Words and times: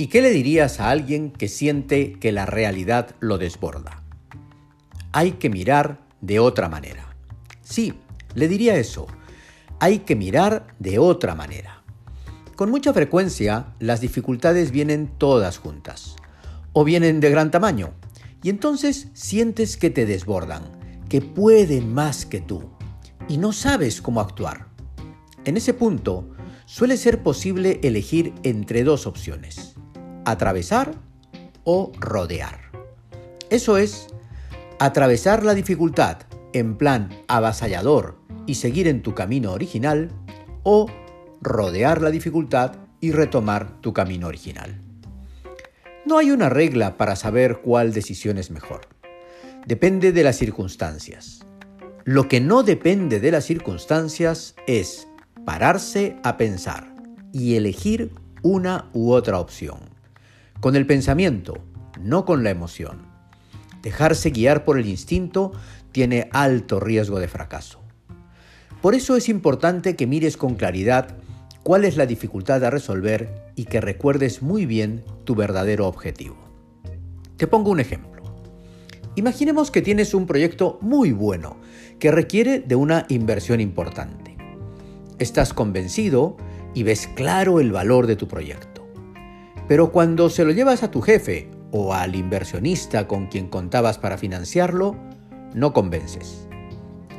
¿Y 0.00 0.06
qué 0.06 0.22
le 0.22 0.30
dirías 0.30 0.80
a 0.80 0.88
alguien 0.88 1.30
que 1.30 1.46
siente 1.46 2.14
que 2.14 2.32
la 2.32 2.46
realidad 2.46 3.14
lo 3.20 3.36
desborda? 3.36 4.02
Hay 5.12 5.32
que 5.32 5.50
mirar 5.50 6.00
de 6.22 6.38
otra 6.38 6.70
manera. 6.70 7.14
Sí, 7.60 7.92
le 8.34 8.48
diría 8.48 8.76
eso. 8.76 9.06
Hay 9.78 9.98
que 9.98 10.16
mirar 10.16 10.68
de 10.78 10.98
otra 10.98 11.34
manera. 11.34 11.82
Con 12.56 12.70
mucha 12.70 12.94
frecuencia, 12.94 13.74
las 13.78 14.00
dificultades 14.00 14.70
vienen 14.70 15.06
todas 15.18 15.58
juntas. 15.58 16.16
O 16.72 16.82
vienen 16.82 17.20
de 17.20 17.28
gran 17.28 17.50
tamaño. 17.50 17.92
Y 18.42 18.48
entonces 18.48 19.08
sientes 19.12 19.76
que 19.76 19.90
te 19.90 20.06
desbordan, 20.06 20.62
que 21.10 21.20
pueden 21.20 21.92
más 21.92 22.24
que 22.24 22.40
tú. 22.40 22.70
Y 23.28 23.36
no 23.36 23.52
sabes 23.52 24.00
cómo 24.00 24.22
actuar. 24.22 24.68
En 25.44 25.58
ese 25.58 25.74
punto, 25.74 26.30
suele 26.64 26.96
ser 26.96 27.22
posible 27.22 27.80
elegir 27.82 28.32
entre 28.44 28.82
dos 28.82 29.06
opciones 29.06 29.74
atravesar 30.30 30.94
o 31.64 31.92
rodear. 31.98 32.70
Eso 33.50 33.78
es, 33.78 34.08
atravesar 34.78 35.44
la 35.44 35.54
dificultad 35.54 36.18
en 36.52 36.76
plan 36.76 37.10
avasallador 37.28 38.18
y 38.46 38.54
seguir 38.54 38.88
en 38.88 39.02
tu 39.02 39.14
camino 39.14 39.52
original 39.52 40.10
o 40.62 40.86
rodear 41.40 42.02
la 42.02 42.10
dificultad 42.10 42.76
y 43.00 43.12
retomar 43.12 43.80
tu 43.80 43.92
camino 43.92 44.26
original. 44.26 44.80
No 46.06 46.18
hay 46.18 46.30
una 46.30 46.48
regla 46.48 46.96
para 46.96 47.16
saber 47.16 47.60
cuál 47.60 47.92
decisión 47.92 48.38
es 48.38 48.50
mejor. 48.50 48.88
Depende 49.66 50.12
de 50.12 50.22
las 50.22 50.36
circunstancias. 50.36 51.44
Lo 52.04 52.28
que 52.28 52.40
no 52.40 52.62
depende 52.62 53.20
de 53.20 53.30
las 53.30 53.44
circunstancias 53.44 54.54
es 54.66 55.06
pararse 55.44 56.16
a 56.22 56.36
pensar 56.36 56.94
y 57.32 57.56
elegir 57.56 58.12
una 58.42 58.90
u 58.92 59.12
otra 59.12 59.38
opción 59.38 59.99
con 60.60 60.76
el 60.76 60.86
pensamiento, 60.86 61.58
no 62.00 62.24
con 62.24 62.44
la 62.44 62.50
emoción. 62.50 63.02
Dejarse 63.82 64.30
guiar 64.30 64.64
por 64.64 64.78
el 64.78 64.86
instinto 64.86 65.52
tiene 65.92 66.28
alto 66.32 66.80
riesgo 66.80 67.18
de 67.18 67.28
fracaso. 67.28 67.80
Por 68.82 68.94
eso 68.94 69.16
es 69.16 69.28
importante 69.28 69.96
que 69.96 70.06
mires 70.06 70.36
con 70.36 70.54
claridad 70.54 71.16
cuál 71.62 71.84
es 71.84 71.96
la 71.96 72.06
dificultad 72.06 72.64
a 72.64 72.70
resolver 72.70 73.52
y 73.56 73.64
que 73.64 73.80
recuerdes 73.80 74.42
muy 74.42 74.66
bien 74.66 75.02
tu 75.24 75.34
verdadero 75.34 75.86
objetivo. 75.86 76.36
Te 77.36 77.46
pongo 77.46 77.70
un 77.70 77.80
ejemplo. 77.80 78.22
Imaginemos 79.16 79.70
que 79.70 79.82
tienes 79.82 80.14
un 80.14 80.26
proyecto 80.26 80.78
muy 80.80 81.12
bueno 81.12 81.56
que 81.98 82.10
requiere 82.10 82.60
de 82.60 82.76
una 82.76 83.06
inversión 83.08 83.60
importante. 83.60 84.36
Estás 85.18 85.52
convencido 85.52 86.36
y 86.74 86.82
ves 86.84 87.08
claro 87.14 87.60
el 87.60 87.72
valor 87.72 88.06
de 88.06 88.16
tu 88.16 88.28
proyecto. 88.28 88.69
Pero 89.70 89.92
cuando 89.92 90.30
se 90.30 90.44
lo 90.44 90.50
llevas 90.50 90.82
a 90.82 90.90
tu 90.90 91.00
jefe 91.00 91.48
o 91.70 91.94
al 91.94 92.16
inversionista 92.16 93.06
con 93.06 93.28
quien 93.28 93.46
contabas 93.46 93.98
para 93.98 94.18
financiarlo, 94.18 94.96
no 95.54 95.72
convences. 95.72 96.48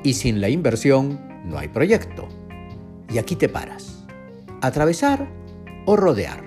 Y 0.04 0.16
sin 0.16 0.42
la 0.42 0.50
inversión 0.50 1.18
no 1.46 1.58
hay 1.58 1.70
proyecto. 1.70 2.28
Y 3.10 3.20
aquí 3.20 3.38
te 3.38 3.48
paras. 3.48 4.06
¿Atravesar 4.60 5.30
o 5.86 5.96
rodear? 5.96 6.44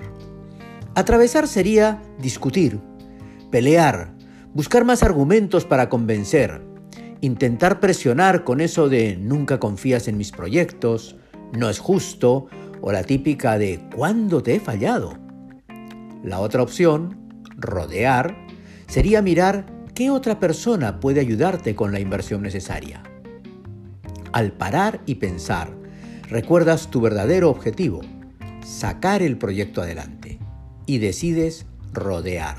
Atravesar 0.93 1.47
sería 1.47 2.03
discutir, 2.19 2.79
pelear, 3.49 4.13
buscar 4.53 4.85
más 4.85 5.01
argumentos 5.01 5.65
para 5.65 5.89
convencer, 5.89 6.61
intentar 7.21 7.79
presionar 7.79 8.43
con 8.43 8.61
eso 8.61 8.89
de 8.89 9.17
nunca 9.17 9.59
confías 9.59 10.07
en 10.07 10.17
mis 10.17 10.31
proyectos, 10.31 11.15
no 11.57 11.67
es 11.67 11.79
justo, 11.79 12.45
o 12.81 12.91
la 12.91 13.03
típica 13.03 13.57
de 13.57 13.83
¿cuándo 13.95 14.43
te 14.43 14.53
he 14.53 14.59
fallado? 14.59 15.24
La 16.25 16.39
otra 16.39 16.63
opción, 16.63 17.43
rodear, 17.55 18.35
sería 18.87 19.21
mirar 19.21 19.67
qué 19.93 20.09
otra 20.09 20.39
persona 20.39 20.99
puede 20.99 21.19
ayudarte 21.19 21.75
con 21.75 21.91
la 21.91 21.99
inversión 21.99 22.41
necesaria. 22.41 23.03
Al 24.31 24.51
parar 24.51 25.01
y 25.05 25.15
pensar, 25.15 25.71
recuerdas 26.27 26.89
tu 26.89 26.99
verdadero 26.99 27.51
objetivo, 27.51 28.01
sacar 28.65 29.21
el 29.21 29.37
proyecto 29.37 29.83
adelante, 29.83 30.39
y 30.87 30.97
decides 30.97 31.67
rodear. 31.93 32.57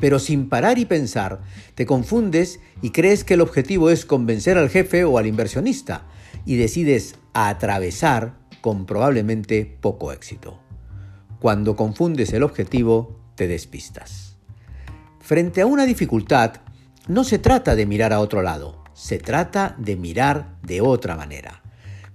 Pero 0.00 0.18
sin 0.18 0.48
parar 0.48 0.78
y 0.78 0.86
pensar, 0.86 1.42
te 1.74 1.84
confundes 1.84 2.60
y 2.80 2.92
crees 2.92 3.24
que 3.24 3.34
el 3.34 3.42
objetivo 3.42 3.90
es 3.90 4.06
convencer 4.06 4.56
al 4.56 4.70
jefe 4.70 5.04
o 5.04 5.18
al 5.18 5.26
inversionista, 5.26 6.06
y 6.46 6.56
decides 6.56 7.16
atravesar 7.34 8.38
con 8.62 8.86
probablemente 8.86 9.76
poco 9.82 10.12
éxito. 10.12 10.63
Cuando 11.44 11.76
confundes 11.76 12.32
el 12.32 12.42
objetivo, 12.42 13.20
te 13.34 13.46
despistas. 13.46 14.38
Frente 15.20 15.60
a 15.60 15.66
una 15.66 15.84
dificultad, 15.84 16.54
no 17.06 17.22
se 17.22 17.38
trata 17.38 17.76
de 17.76 17.84
mirar 17.84 18.14
a 18.14 18.20
otro 18.20 18.40
lado, 18.40 18.82
se 18.94 19.18
trata 19.18 19.76
de 19.76 19.94
mirar 19.94 20.56
de 20.62 20.80
otra 20.80 21.16
manera. 21.16 21.62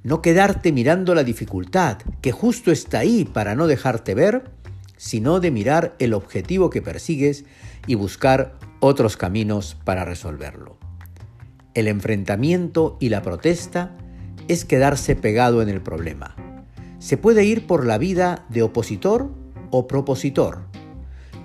No 0.02 0.24
quedarte 0.24 0.72
mirando 0.72 1.14
la 1.14 1.24
dificultad, 1.24 2.00
que 2.22 2.32
justo 2.32 2.72
está 2.72 2.98
ahí 3.02 3.24
para 3.24 3.54
no 3.54 3.68
dejarte 3.68 4.16
ver, 4.16 4.50
sino 4.98 5.40
de 5.40 5.52
mirar 5.52 5.96
el 6.00 6.16
objetivo 6.16 6.72
que 6.72 6.82
persigues 6.82 7.46
y 7.86 7.94
buscar 7.94 8.58
otros 8.80 9.16
caminos 9.16 9.78
para 9.84 10.06
resolverlo. 10.06 10.80
El 11.76 11.88
enfrentamiento 11.88 12.98
y 13.00 13.10
la 13.10 13.22
protesta 13.22 13.96
es 14.48 14.66
quedarse 14.66 15.16
pegado 15.16 15.62
en 15.62 15.70
el 15.70 15.82
problema 15.82 16.49
se 17.00 17.18
puede 17.18 17.46
ir 17.46 17.66
por 17.66 17.86
la 17.86 17.98
vida 17.98 18.46
de 18.50 18.62
opositor 18.62 19.32
o 19.72 19.88
propositor. 19.88 20.66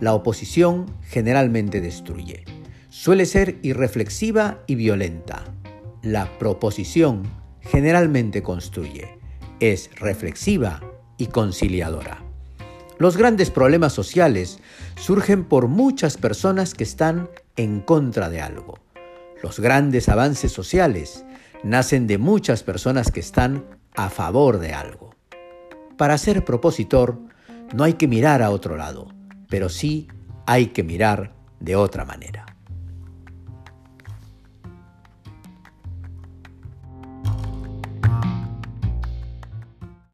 La 0.00 0.14
oposición 0.14 0.86
generalmente 1.02 1.80
destruye. 1.80 2.44
Suele 2.88 3.26
ser 3.26 3.58
irreflexiva 3.62 4.62
y 4.66 4.74
violenta. 4.74 5.44
La 6.02 6.38
proposición 6.38 7.22
generalmente 7.60 8.42
construye. 8.42 9.18
Es 9.60 9.90
reflexiva 9.96 10.80
y 11.16 11.28
conciliadora. 11.28 12.22
Los 12.98 13.16
grandes 13.16 13.50
problemas 13.50 13.92
sociales 13.92 14.58
surgen 14.96 15.44
por 15.44 15.68
muchas 15.68 16.16
personas 16.16 16.74
que 16.74 16.84
están 16.84 17.28
en 17.56 17.80
contra 17.80 18.30
de 18.30 18.40
algo. 18.40 18.78
Los 19.42 19.60
grandes 19.60 20.08
avances 20.08 20.52
sociales 20.52 21.24
nacen 21.62 22.06
de 22.06 22.18
muchas 22.18 22.62
personas 22.62 23.10
que 23.10 23.20
están 23.20 23.64
a 23.94 24.10
favor 24.10 24.58
de 24.58 24.72
algo. 24.72 25.13
Para 25.96 26.18
ser 26.18 26.44
propositor 26.44 27.18
no 27.72 27.84
hay 27.84 27.94
que 27.94 28.08
mirar 28.08 28.42
a 28.42 28.50
otro 28.50 28.76
lado, 28.76 29.08
pero 29.48 29.68
sí 29.68 30.08
hay 30.46 30.66
que 30.68 30.82
mirar 30.82 31.34
de 31.60 31.76
otra 31.76 32.04
manera. 32.04 32.53